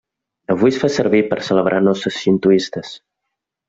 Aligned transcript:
Avui 0.53 0.73
es 0.75 0.79
fa 0.85 0.89
servir 0.95 1.21
per 1.33 1.39
celebrar 1.51 1.85
noces 1.91 2.19
xintoistes. 2.25 3.01